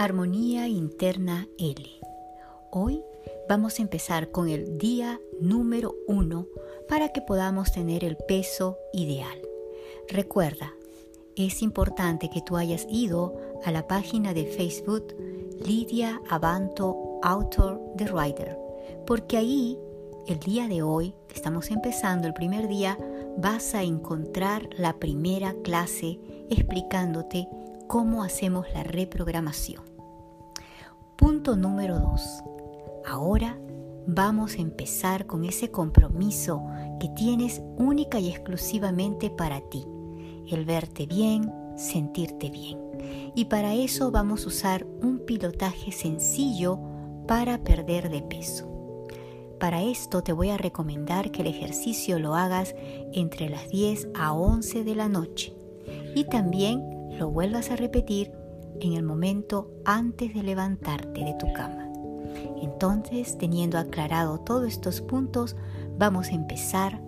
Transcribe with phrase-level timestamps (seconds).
[0.00, 1.84] Armonía Interna L.
[2.70, 3.02] Hoy
[3.48, 6.46] vamos a empezar con el día número uno
[6.88, 9.42] para que podamos tener el peso ideal.
[10.08, 10.72] Recuerda,
[11.34, 15.16] es importante que tú hayas ido a la página de Facebook
[15.66, 18.56] Lidia Abanto Author The Writer,
[19.04, 19.80] porque ahí
[20.28, 22.96] el día de hoy, que estamos empezando el primer día,
[23.36, 27.48] vas a encontrar la primera clase explicándote
[27.88, 29.87] cómo hacemos la reprogramación.
[31.18, 32.44] Punto número 2.
[33.04, 33.58] Ahora
[34.06, 36.64] vamos a empezar con ese compromiso
[37.00, 39.84] que tienes única y exclusivamente para ti.
[40.46, 42.78] El verte bien, sentirte bien.
[43.34, 46.78] Y para eso vamos a usar un pilotaje sencillo
[47.26, 49.08] para perder de peso.
[49.58, 52.76] Para esto te voy a recomendar que el ejercicio lo hagas
[53.12, 55.52] entre las 10 a 11 de la noche
[56.14, 56.80] y también
[57.18, 58.37] lo vuelvas a repetir
[58.80, 61.90] en el momento antes de levantarte de tu cama.
[62.62, 65.56] Entonces, teniendo aclarado todos estos puntos,
[65.96, 67.00] vamos a empezar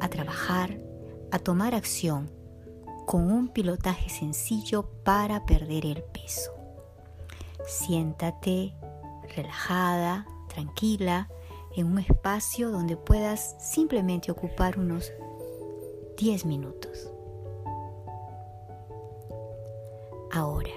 [0.00, 0.80] a trabajar,
[1.30, 2.30] a tomar acción
[3.06, 6.52] con un pilotaje sencillo para perder el peso.
[7.66, 8.74] Siéntate
[9.34, 11.28] relajada, tranquila,
[11.76, 15.12] en un espacio donde puedas simplemente ocupar unos
[16.16, 17.10] 10 minutos.
[20.32, 20.70] Ahora,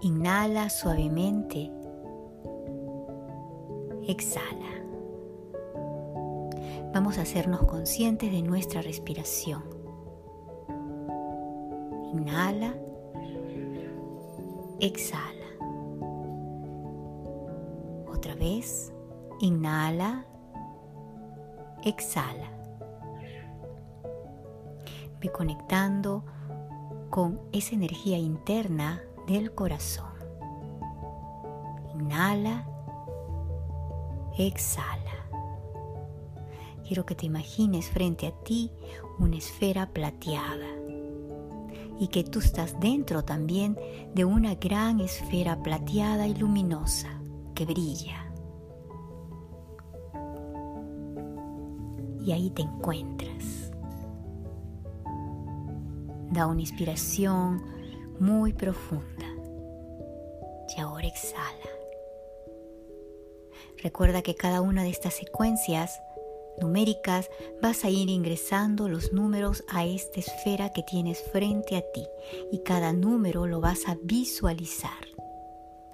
[0.00, 1.70] inhala suavemente.
[4.08, 4.70] Exhala.
[6.92, 9.62] Vamos a hacernos conscientes de nuestra respiración.
[12.12, 12.74] Inhala.
[14.80, 15.46] Exhala.
[18.12, 18.92] Otra vez.
[19.38, 20.26] Inhala.
[21.84, 22.50] Exhala.
[25.20, 26.24] Ve conectando
[27.10, 30.06] con esa energía interna del corazón.
[31.94, 32.66] Inhala,
[34.38, 34.96] exhala.
[36.86, 38.72] Quiero que te imagines frente a ti
[39.18, 40.66] una esfera plateada
[41.98, 43.78] y que tú estás dentro también
[44.14, 47.20] de una gran esfera plateada y luminosa
[47.54, 48.32] que brilla.
[52.24, 53.59] Y ahí te encuentras
[56.30, 57.62] Da una inspiración
[58.18, 59.26] muy profunda.
[60.76, 61.70] Y ahora exhala.
[63.82, 66.00] Recuerda que cada una de estas secuencias
[66.60, 67.30] numéricas
[67.62, 72.06] vas a ir ingresando los números a esta esfera que tienes frente a ti
[72.52, 75.08] y cada número lo vas a visualizar,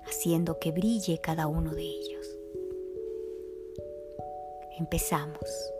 [0.04, 2.26] haciendo que brille cada uno de ellos.
[4.78, 5.72] Empezamos.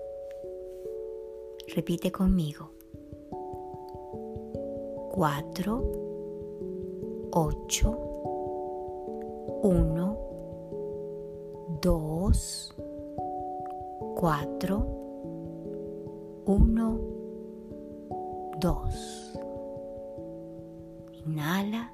[1.75, 2.75] Repite conmigo.
[5.16, 5.82] 4,
[7.32, 7.99] 8,
[9.62, 10.19] 1,
[11.81, 12.75] 2,
[14.15, 14.87] 4,
[16.44, 17.00] 1,
[18.60, 19.41] 2.
[21.25, 21.91] Inhala,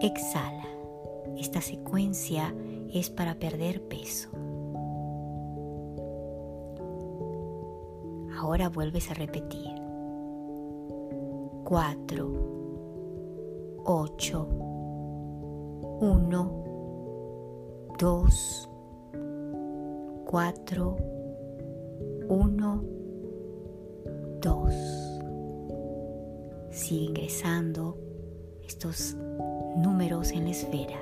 [0.00, 0.64] exhala.
[1.36, 2.54] Esta secuencia
[2.90, 4.30] es para perder peso.
[8.38, 9.81] Ahora vuelves a repetir.
[11.72, 12.28] 4,
[13.86, 14.46] 8,
[16.02, 16.64] 1,
[17.98, 18.68] 2,
[20.26, 20.96] 4,
[22.28, 22.84] 1,
[24.42, 24.74] 2.
[26.72, 27.96] Sigue ingresando
[28.66, 29.16] estos
[29.78, 30.98] números en la esfera.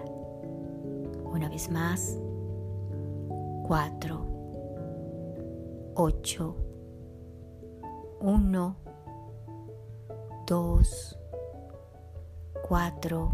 [1.24, 2.16] Una vez más,
[3.66, 4.24] 4,
[5.96, 6.56] 8,
[8.20, 8.89] 1, 2,
[12.68, 13.30] 4,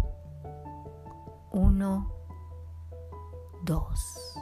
[1.51, 2.13] 1,
[3.65, 4.35] 2.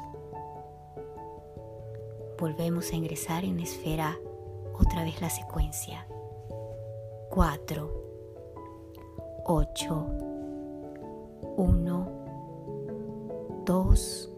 [2.36, 4.18] Volvemos a ingresar en esfera
[4.76, 6.04] otra vez la secuencia.
[7.30, 7.92] 4,
[9.44, 10.06] 8,
[11.56, 12.08] 1,
[13.64, 14.30] 2,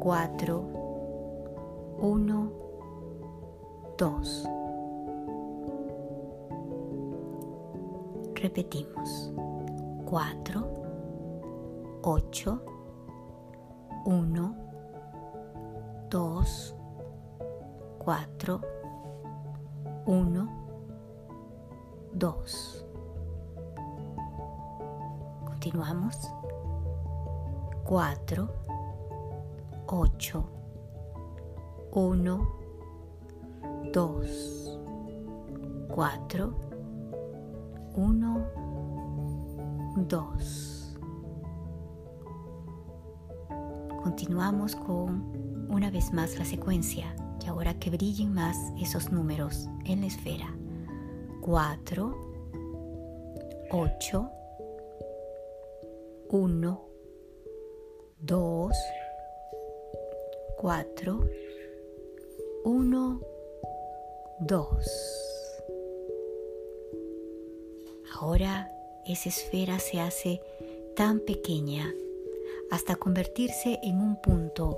[0.00, 0.60] 4,
[1.98, 2.52] 1,
[3.98, 4.48] 2.
[8.42, 9.32] Repetimos.
[10.04, 10.66] 4,
[12.02, 12.60] 8,
[14.04, 14.56] 1,
[16.10, 16.76] 2,
[18.00, 18.60] 4,
[20.06, 20.48] 1,
[22.14, 22.86] 2.
[25.46, 26.16] Continuamos.
[27.84, 28.48] 4,
[29.86, 30.44] 8,
[31.92, 32.48] 1,
[33.92, 34.80] 2,
[35.94, 36.71] 4,
[37.94, 38.46] 1,
[39.96, 40.96] 2.
[44.02, 50.00] Continuamos con una vez más la secuencia y ahora que brillen más esos números en
[50.00, 50.54] la esfera.
[51.42, 52.16] 4,
[53.70, 54.30] 8,
[56.30, 56.88] 1,
[58.20, 58.72] 2,
[60.56, 61.20] 4,
[62.64, 63.20] 1,
[64.40, 65.31] 2.
[68.22, 68.70] Ahora
[69.04, 70.40] esa esfera se hace
[70.94, 71.92] tan pequeña
[72.70, 74.76] hasta convertirse en un punto.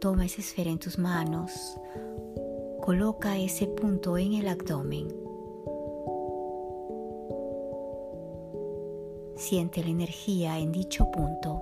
[0.00, 1.50] Toma esa esfera en tus manos,
[2.80, 5.08] coloca ese punto en el abdomen.
[9.34, 11.60] Siente la energía en dicho punto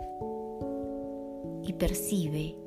[1.62, 2.58] y percibe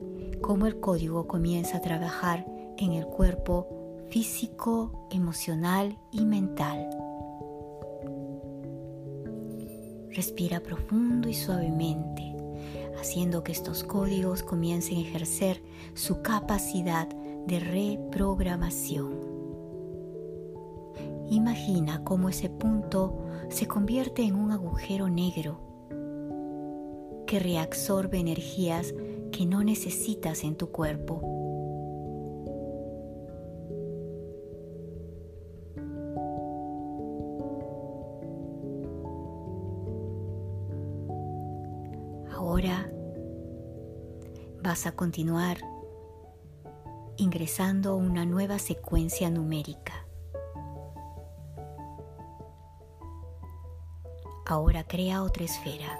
[0.41, 2.43] cómo el código comienza a trabajar
[2.77, 6.89] en el cuerpo físico, emocional y mental.
[10.09, 12.35] Respira profundo y suavemente,
[12.99, 15.61] haciendo que estos códigos comiencen a ejercer
[15.93, 17.07] su capacidad
[17.47, 19.19] de reprogramación.
[21.29, 23.19] Imagina cómo ese punto
[23.49, 25.59] se convierte en un agujero negro
[27.27, 28.93] que reabsorbe energías
[29.31, 31.44] que no necesitas en tu cuerpo
[42.55, 42.89] Ahora
[44.63, 45.57] vas a continuar
[47.17, 50.07] ingresando una nueva secuencia numérica.
[54.45, 55.99] Ahora crea otra esfera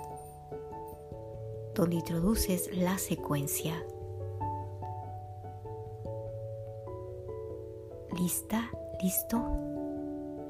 [1.74, 3.74] donde introduces la secuencia.
[8.18, 8.72] ¿Lista?
[9.02, 9.44] ¿Listo?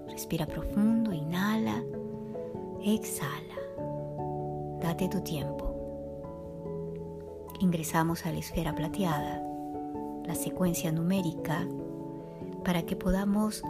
[0.07, 1.83] Respira profundo, inhala,
[2.83, 3.55] exhala.
[4.81, 5.64] Date tu tiempo
[7.59, 9.41] ingresamos a la esfera plateada,
[10.25, 11.67] la secuencia numérica,
[12.63, 13.63] para que podamos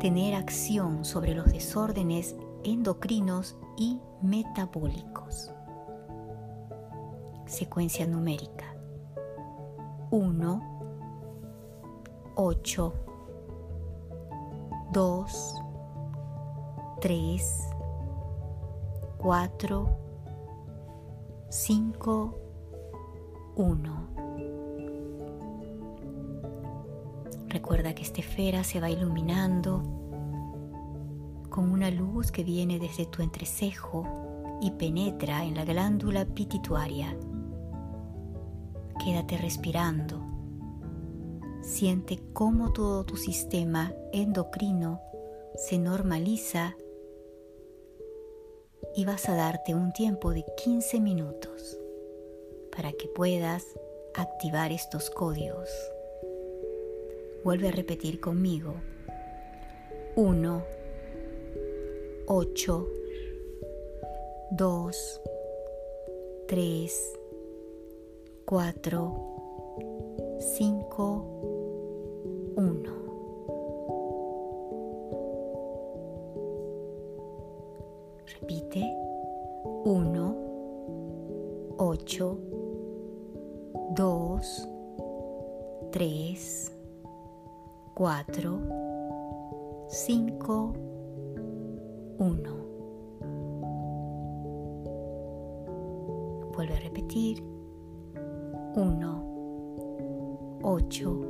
[0.00, 5.52] tener acción sobre los desórdenes endocrinos y metabólicos.
[7.46, 8.74] Secuencia numérica
[10.10, 10.60] 1,
[12.34, 12.94] 8,
[14.92, 15.54] 2,
[17.00, 17.68] 3,
[19.18, 19.98] 4,
[21.48, 22.41] 5,
[23.56, 24.08] 1.
[27.48, 29.82] Recuerda que esta esfera se va iluminando
[31.50, 37.14] con una luz que viene desde tu entrecejo y penetra en la glándula pituitaria.
[39.04, 40.22] Quédate respirando.
[41.60, 45.00] Siente cómo todo tu sistema endocrino
[45.56, 46.74] se normaliza
[48.96, 51.81] y vas a darte un tiempo de 15 minutos
[52.74, 53.64] para que puedas
[54.14, 55.68] activar estos códigos.
[57.44, 58.74] Vuelve a repetir conmigo.
[60.16, 60.64] 1,
[62.26, 62.88] 8,
[64.52, 65.20] 2,
[66.48, 67.12] 3,
[68.44, 69.16] 4,
[70.38, 71.26] 5,
[72.56, 73.02] 1.
[78.40, 78.82] Repite.
[79.84, 80.36] 1,
[81.78, 82.38] 8,
[83.94, 84.40] 2,
[85.92, 86.36] 3,
[87.94, 88.60] 4,
[89.90, 90.72] 5,
[92.18, 92.56] 1.
[96.54, 97.42] Vuelve a repetir.
[98.74, 99.22] 1,
[100.62, 101.26] 8,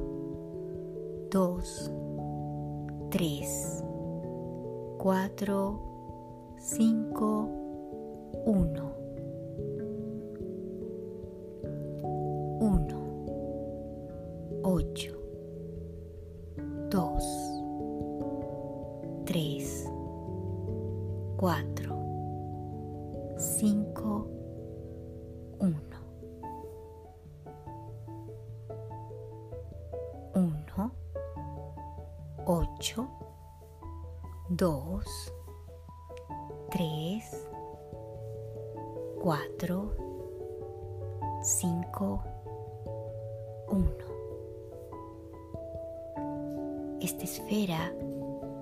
[1.30, 1.90] 2,
[3.10, 3.82] 3,
[4.98, 5.80] 4,
[6.58, 7.48] 5,
[8.46, 8.91] 1.
[16.92, 17.18] 2,
[19.24, 19.88] 3,
[21.38, 21.64] 4,
[23.38, 24.26] 5,
[25.58, 25.74] 1.
[30.34, 30.92] 1,
[32.44, 33.08] 8,
[34.50, 35.00] 2,
[36.70, 37.22] 3,
[39.22, 39.90] 4,
[41.42, 42.22] 5,
[43.68, 44.11] 1.
[47.02, 47.92] Esta esfera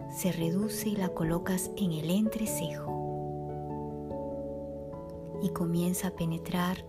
[0.09, 2.90] se reduce y la colocas en el entrecejo
[5.42, 6.87] y comienza a penetrar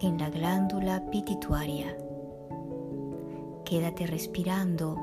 [0.00, 1.94] en la glándula pituitaria.
[3.66, 4.96] Quédate respirando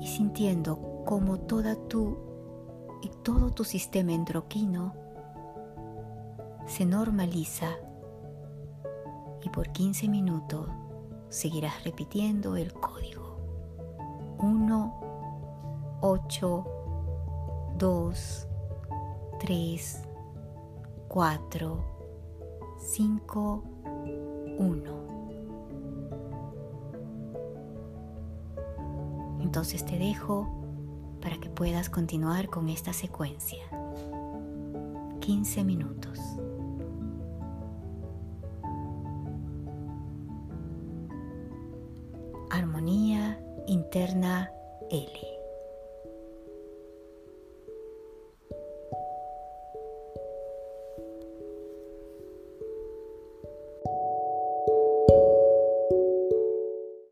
[0.00, 2.18] y sintiendo cómo toda tu
[3.02, 4.94] y todo tu sistema endocrino
[6.66, 7.70] se normaliza
[9.42, 10.68] y por 15 minutos
[11.30, 13.40] seguirás repitiendo el código
[14.38, 15.05] 1,
[16.08, 16.64] 8,
[17.78, 18.48] 2,
[19.40, 20.02] 3,
[21.08, 21.84] 4,
[22.78, 23.64] 5,
[24.58, 25.06] 1.
[29.40, 30.46] Entonces te dejo
[31.20, 33.64] para que puedas continuar con esta secuencia.
[35.18, 36.20] 15 minutos.
[42.52, 44.52] Armonía interna
[44.88, 45.35] L.